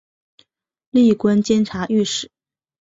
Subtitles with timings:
[0.89, 2.31] 历官监察御史。